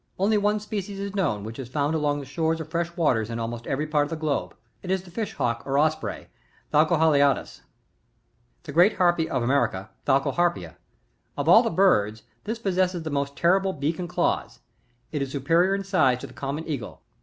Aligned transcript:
Only 0.17 0.35
one 0.39 0.59
species 0.59 0.99
is 0.99 1.13
known, 1.15 1.43
which 1.43 1.59
is 1.59 1.69
found 1.69 1.93
along 1.93 2.19
the 2.21 2.25
shores 2.25 2.59
of 2.59 2.71
fresh 2.71 2.97
waters 2.97 3.29
in 3.29 3.37
almost 3.37 3.67
every 3.67 3.85
part 3.85 4.05
of 4.05 4.09
the 4.09 4.15
globe. 4.15 4.55
It 4.81 4.89
is 4.89 5.03
the 5.03 5.11
Fish 5.11 5.35
Hawk, 5.35 5.61
or 5.63 5.77
Osprey,— 5.77 6.27
Fako 6.73 6.97
halicBtus, 6.97 7.29
49. 7.29 7.45
The 8.63 8.71
Great 8.71 8.93
Harpy 8.97 9.29
of 9.29 9.43
^mericGt— 9.43 9.89
Falco 10.07 10.31
harpyia,— 10.31 10.75
Of 11.37 11.47
all 11.47 11.69
birds, 11.69 12.23
this 12.45 12.57
possesses 12.57 13.03
the 13.03 13.11
most 13.11 13.35
terrific 13.37 13.79
beak 13.79 13.99
and 13.99 14.09
claws; 14.09 14.61
it 15.11 15.21
is 15.21 15.31
supe 15.31 15.45
rior 15.47 15.75
in 15.75 15.83
size 15.83 16.17
to 16.21 16.25
the 16.25 16.33
common 16.33 16.67
eagle. 16.67 17.03